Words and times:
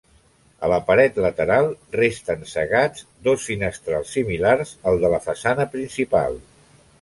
A 0.67 0.67
la 0.71 0.77
paret 0.85 1.19
lateral, 1.25 1.67
resten 1.95 2.41
cegats 2.53 3.05
dos 3.29 3.45
finestrals 3.51 4.15
similars 4.19 4.73
al 4.93 4.99
de 5.05 5.13
la 5.17 5.21
façana 5.27 5.69
principal. 5.77 6.43